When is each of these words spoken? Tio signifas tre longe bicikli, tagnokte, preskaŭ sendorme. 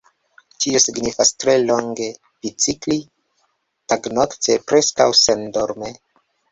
Tio 0.63 0.79
signifas 0.85 1.31
tre 1.43 1.55
longe 1.65 2.07
bicikli, 2.47 2.99
tagnokte, 3.95 4.61
preskaŭ 4.73 5.13
sendorme. 5.27 5.97